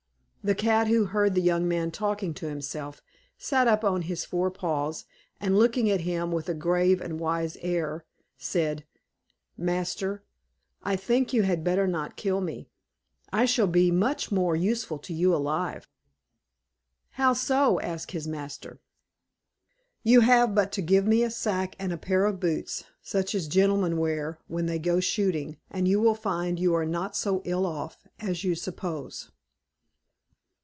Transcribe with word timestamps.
The 0.43 0.55
cat, 0.55 0.87
who 0.87 1.05
heard 1.05 1.35
the 1.35 1.39
young 1.41 1.67
man 1.67 1.91
talking 1.91 2.33
to 2.33 2.49
himself, 2.49 2.99
sat 3.37 3.67
up 3.67 3.83
on 3.83 4.01
his 4.01 4.25
four 4.25 4.49
paws, 4.49 5.05
and 5.39 5.55
looking 5.55 5.87
at 5.91 6.01
him 6.01 6.31
with 6.31 6.49
a 6.49 6.55
grave 6.55 6.99
and 6.99 7.19
wise 7.19 7.57
air, 7.61 8.05
said, 8.39 8.83
"Master, 9.55 10.23
I 10.81 10.95
think 10.95 11.31
you 11.31 11.43
had 11.43 11.63
better 11.63 11.85
not 11.85 12.15
kill 12.17 12.41
me; 12.41 12.71
I 13.31 13.45
shall 13.45 13.67
be 13.67 13.91
much 13.91 14.31
more 14.31 14.55
useful 14.55 14.97
to 14.97 15.13
you 15.13 15.31
alive." 15.35 15.87
"How 17.11 17.33
so?" 17.33 17.79
asked 17.79 18.09
his 18.13 18.27
master. 18.27 18.79
"You 20.01 20.21
have 20.21 20.55
but 20.55 20.71
to 20.71 20.81
give 20.81 21.05
me 21.05 21.21
a 21.21 21.29
sack, 21.29 21.75
and 21.77 21.93
a 21.93 21.97
pair 21.97 22.25
of 22.25 22.39
boots 22.39 22.83
such 23.03 23.35
as 23.35 23.47
gentlemen 23.47 23.97
wear 23.99 24.39
when 24.47 24.65
they 24.65 24.79
go 24.79 24.99
shooting, 25.01 25.57
and 25.69 25.87
you 25.87 25.99
will 25.99 26.15
find 26.15 26.59
you 26.59 26.73
are 26.73 26.83
not 26.83 27.15
so 27.15 27.43
ill 27.45 27.67
off 27.67 28.07
as 28.19 28.43
you 28.43 28.55
suppose." 28.55 29.29